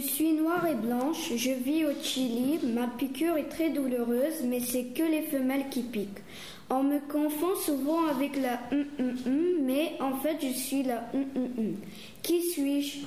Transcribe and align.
Je 0.00 0.06
suis 0.06 0.32
noire 0.32 0.66
et 0.66 0.74
blanche, 0.74 1.32
je 1.36 1.50
vis 1.50 1.84
au 1.84 1.90
Chili, 2.02 2.58
ma 2.74 2.86
piqûre 2.86 3.36
est 3.36 3.50
très 3.50 3.68
douloureuse, 3.68 4.44
mais 4.44 4.60
c'est 4.60 4.84
que 4.94 5.02
les 5.02 5.22
femelles 5.22 5.68
qui 5.70 5.82
piquent. 5.82 6.22
On 6.70 6.82
me 6.84 7.00
confond 7.00 7.54
souvent 7.66 8.06
avec 8.06 8.40
la 8.40 8.60
hum, 8.72 8.86
hum, 8.98 9.16
hum, 9.26 9.44
mais 9.60 9.92
en 10.00 10.16
fait 10.16 10.38
je 10.40 10.56
suis 10.56 10.84
la 10.84 11.04
hum, 11.12 11.24
hum, 11.36 11.48
hum. 11.58 11.76
Qui 12.22 12.40
suis-je? 12.40 13.00